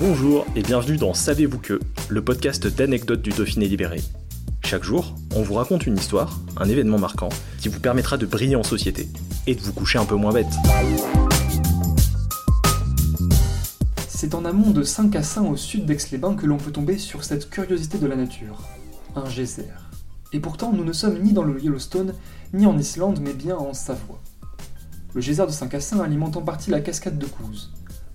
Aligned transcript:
Bonjour 0.00 0.46
et 0.56 0.62
bienvenue 0.62 0.96
dans 0.96 1.12
Savez-vous 1.12 1.58
que, 1.58 1.78
le 2.08 2.24
podcast 2.24 2.66
d'anecdotes 2.66 3.20
du 3.20 3.28
Dauphiné 3.28 3.68
libéré. 3.68 4.00
Chaque 4.64 4.82
jour, 4.82 5.14
on 5.36 5.42
vous 5.42 5.52
raconte 5.52 5.86
une 5.86 5.98
histoire, 5.98 6.40
un 6.56 6.66
événement 6.70 6.98
marquant, 6.98 7.28
qui 7.58 7.68
vous 7.68 7.80
permettra 7.80 8.16
de 8.16 8.24
briller 8.24 8.56
en 8.56 8.62
société 8.62 9.08
et 9.46 9.54
de 9.54 9.60
vous 9.60 9.74
coucher 9.74 9.98
un 9.98 10.06
peu 10.06 10.14
moins 10.14 10.32
bête. 10.32 10.54
C'est 14.08 14.34
en 14.34 14.46
amont 14.46 14.70
de 14.70 14.84
Saint-Cassin 14.84 15.42
au 15.42 15.58
sud 15.58 15.84
d'Aix-les-Bains 15.84 16.34
que 16.34 16.46
l'on 16.46 16.56
peut 16.56 16.72
tomber 16.72 16.96
sur 16.96 17.22
cette 17.22 17.50
curiosité 17.50 17.98
de 17.98 18.06
la 18.06 18.16
nature, 18.16 18.62
un 19.14 19.28
geyser. 19.28 19.68
Et 20.32 20.40
pourtant, 20.40 20.72
nous 20.72 20.84
ne 20.84 20.94
sommes 20.94 21.18
ni 21.18 21.34
dans 21.34 21.44
le 21.44 21.62
Yellowstone, 21.62 22.14
ni 22.54 22.64
en 22.64 22.78
Islande, 22.78 23.20
mais 23.20 23.34
bien 23.34 23.58
en 23.58 23.74
Savoie. 23.74 24.22
Le 25.12 25.20
geyser 25.20 25.44
de 25.44 25.52
Saint-Cassin 25.52 26.00
alimente 26.00 26.38
en 26.38 26.42
partie 26.42 26.70
la 26.70 26.80
cascade 26.80 27.18
de 27.18 27.26
Couze. 27.26 27.70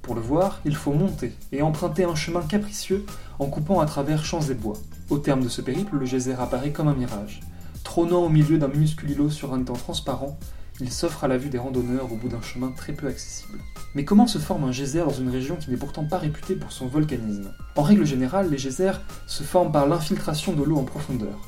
Pour 0.05 0.13
le 0.13 0.21
voir, 0.21 0.61
il 0.65 0.75
faut 0.75 0.93
monter 0.93 1.33
et 1.51 1.63
emprunter 1.63 2.03
un 2.03 2.13
chemin 2.13 2.41
capricieux 2.41 3.07
en 3.39 3.47
coupant 3.47 3.79
à 3.79 3.87
travers 3.87 4.23
champs 4.23 4.47
et 4.51 4.53
bois. 4.53 4.77
Au 5.09 5.17
terme 5.17 5.41
de 5.41 5.49
ce 5.49 5.63
périple, 5.63 5.97
le 5.97 6.05
geyser 6.05 6.35
apparaît 6.35 6.71
comme 6.71 6.87
un 6.87 6.93
mirage. 6.93 7.39
Trônant 7.83 8.19
au 8.19 8.29
milieu 8.29 8.59
d'un 8.59 8.67
minuscule 8.67 9.09
îlot 9.09 9.31
sur 9.31 9.51
un 9.51 9.61
étang 9.61 9.73
transparent, 9.73 10.37
il 10.79 10.91
s'offre 10.91 11.23
à 11.23 11.27
la 11.27 11.39
vue 11.39 11.49
des 11.49 11.57
randonneurs 11.57 12.13
au 12.13 12.17
bout 12.17 12.27
d'un 12.27 12.43
chemin 12.43 12.69
très 12.69 12.93
peu 12.93 13.07
accessible. 13.07 13.57
Mais 13.95 14.05
comment 14.05 14.27
se 14.27 14.37
forme 14.37 14.65
un 14.65 14.71
geyser 14.71 14.99
dans 14.99 15.09
une 15.09 15.29
région 15.29 15.55
qui 15.55 15.71
n'est 15.71 15.75
pourtant 15.75 16.05
pas 16.05 16.19
réputée 16.19 16.53
pour 16.53 16.71
son 16.71 16.85
volcanisme? 16.85 17.51
En 17.75 17.81
règle 17.81 18.05
générale, 18.05 18.51
les 18.51 18.59
geysers 18.59 19.01
se 19.25 19.41
forment 19.41 19.71
par 19.71 19.87
l'infiltration 19.87 20.53
de 20.53 20.61
l'eau 20.61 20.77
en 20.77 20.83
profondeur. 20.83 21.39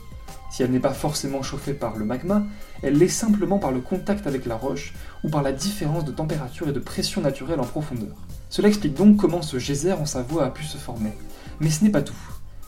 Si 0.49 0.63
elle 0.63 0.71
n'est 0.71 0.79
pas 0.79 0.93
forcément 0.93 1.43
chauffée 1.43 1.75
par 1.75 1.95
le 1.95 2.05
magma, 2.05 2.41
elle 2.81 2.97
l'est 2.97 3.07
simplement 3.07 3.59
par 3.59 3.71
le 3.71 3.81
contact 3.81 4.25
avec 4.25 4.47
la 4.47 4.55
roche 4.55 4.95
ou 5.23 5.29
par 5.29 5.43
la 5.43 5.51
différence 5.51 6.05
de 6.05 6.11
température 6.11 6.67
et 6.67 6.73
de 6.73 6.79
pression 6.79 7.21
naturelle 7.21 7.59
en 7.59 7.65
profondeur. 7.65 8.15
Cela 8.49 8.69
explique 8.69 8.93
donc 8.93 9.17
comment 9.17 9.41
ce 9.41 9.59
geyser 9.59 9.93
en 9.93 10.05
Savoie 10.05 10.45
a 10.45 10.49
pu 10.49 10.63
se 10.63 10.77
former. 10.77 11.11
Mais 11.59 11.69
ce 11.69 11.83
n'est 11.83 11.89
pas 11.89 12.01
tout, 12.01 12.15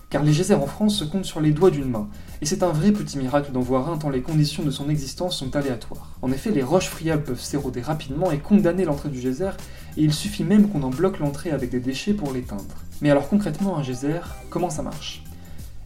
car 0.09 0.23
les 0.23 0.33
geysers 0.33 0.55
en 0.55 0.65
France 0.67 0.97
se 0.97 1.03
comptent 1.03 1.25
sur 1.25 1.39
les 1.39 1.51
doigts 1.51 1.71
d'une 1.71 1.89
main, 1.89 2.09
et 2.41 2.45
c'est 2.45 2.63
un 2.63 2.71
vrai 2.71 2.91
petit 2.91 3.17
miracle 3.17 3.51
d'en 3.51 3.61
voir 3.61 3.89
un 3.89 3.97
tant 3.97 4.09
les 4.09 4.21
conditions 4.21 4.63
de 4.63 4.71
son 4.71 4.89
existence 4.89 5.37
sont 5.37 5.55
aléatoires. 5.55 6.09
En 6.21 6.31
effet, 6.31 6.51
les 6.51 6.63
roches 6.63 6.89
friables 6.89 7.23
peuvent 7.23 7.39
s'éroder 7.39 7.81
rapidement 7.81 8.31
et 8.31 8.39
condamner 8.39 8.85
l'entrée 8.85 9.09
du 9.09 9.21
geyser, 9.21 9.51
et 9.95 10.03
il 10.03 10.13
suffit 10.13 10.43
même 10.43 10.69
qu'on 10.69 10.83
en 10.83 10.89
bloque 10.89 11.19
l'entrée 11.19 11.51
avec 11.51 11.69
des 11.69 11.79
déchets 11.79 12.13
pour 12.13 12.33
l'éteindre. 12.33 12.63
Mais 13.01 13.11
alors 13.11 13.29
concrètement, 13.29 13.77
un 13.77 13.83
geyser, 13.83 14.21
comment 14.49 14.69
ça 14.69 14.81
marche? 14.81 15.23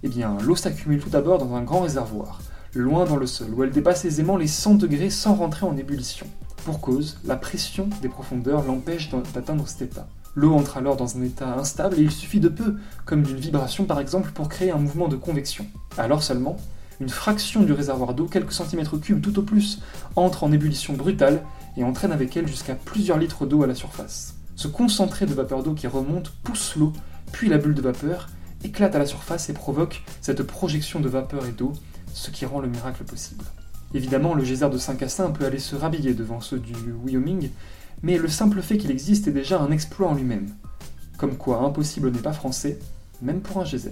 Eh 0.03 0.09
bien, 0.09 0.37
l'eau 0.41 0.55
s'accumule 0.55 1.01
tout 1.01 1.09
d'abord 1.09 1.37
dans 1.37 1.55
un 1.55 1.61
grand 1.61 1.81
réservoir, 1.81 2.41
loin 2.73 3.05
dans 3.05 3.17
le 3.17 3.27
sol, 3.27 3.53
où 3.53 3.63
elle 3.63 3.71
dépasse 3.71 4.05
aisément 4.05 4.37
les 4.37 4.47
100 4.47 4.75
degrés 4.75 5.09
sans 5.09 5.35
rentrer 5.35 5.65
en 5.65 5.77
ébullition. 5.77 6.27
Pour 6.65 6.79
cause, 6.79 7.17
la 7.25 7.35
pression 7.35 7.89
des 8.01 8.07
profondeurs 8.07 8.63
l'empêche 8.63 9.09
d'atteindre 9.33 9.67
cet 9.67 9.81
état. 9.81 10.07
L'eau 10.33 10.53
entre 10.53 10.77
alors 10.77 10.95
dans 10.95 11.17
un 11.17 11.21
état 11.21 11.55
instable 11.55 11.99
et 11.99 12.03
il 12.03 12.11
suffit 12.11 12.39
de 12.39 12.47
peu, 12.47 12.77
comme 13.05 13.23
d'une 13.23 13.37
vibration 13.37 13.83
par 13.83 13.99
exemple, 13.99 14.31
pour 14.31 14.47
créer 14.47 14.71
un 14.71 14.77
mouvement 14.77 15.09
de 15.09 15.17
convection. 15.17 15.65
Alors 15.97 16.23
seulement, 16.23 16.55
une 17.01 17.09
fraction 17.09 17.63
du 17.63 17.73
réservoir 17.73 18.13
d'eau, 18.13 18.27
quelques 18.27 18.53
centimètres 18.53 18.97
cubes 18.97 19.21
tout 19.21 19.37
au 19.39 19.41
plus, 19.41 19.81
entre 20.15 20.45
en 20.45 20.53
ébullition 20.53 20.93
brutale 20.93 21.43
et 21.75 21.83
entraîne 21.83 22.13
avec 22.13 22.37
elle 22.37 22.47
jusqu'à 22.47 22.75
plusieurs 22.75 23.17
litres 23.17 23.45
d'eau 23.45 23.63
à 23.63 23.67
la 23.67 23.75
surface. 23.75 24.35
Ce 24.55 24.69
concentré 24.69 25.25
de 25.25 25.33
vapeur 25.33 25.63
d'eau 25.63 25.73
qui 25.73 25.87
remonte 25.87 26.31
pousse 26.43 26.77
l'eau, 26.77 26.93
puis 27.33 27.49
la 27.49 27.57
bulle 27.57 27.75
de 27.75 27.81
vapeur, 27.81 28.29
éclate 28.63 28.95
à 28.95 28.99
la 28.99 29.05
surface 29.05 29.49
et 29.49 29.53
provoque 29.53 30.01
cette 30.21 30.43
projection 30.43 31.01
de 31.01 31.09
vapeur 31.09 31.45
et 31.45 31.51
d'eau, 31.51 31.73
ce 32.13 32.31
qui 32.31 32.45
rend 32.45 32.61
le 32.61 32.69
miracle 32.69 33.03
possible. 33.03 33.43
Évidemment, 33.93 34.33
le 34.33 34.43
geyser 34.43 34.69
de 34.69 34.77
Saint-Cassin 34.77 35.31
peut 35.31 35.45
aller 35.45 35.59
se 35.59 35.75
rhabiller 35.75 36.13
devant 36.13 36.41
ceux 36.41 36.59
du 36.59 36.73
Wyoming, 37.03 37.49
mais 38.01 38.17
le 38.17 38.27
simple 38.27 38.61
fait 38.61 38.77
qu'il 38.77 38.91
existe 38.91 39.27
est 39.27 39.31
déjà 39.31 39.61
un 39.61 39.71
exploit 39.71 40.09
en 40.09 40.15
lui-même. 40.15 40.49
Comme 41.17 41.37
quoi, 41.37 41.59
impossible 41.61 42.11
n'est 42.11 42.19
pas 42.19 42.33
français, 42.33 42.79
même 43.21 43.41
pour 43.41 43.61
un 43.61 43.65
geyser. 43.65 43.91